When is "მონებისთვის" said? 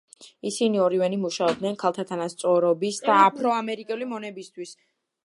4.15-4.73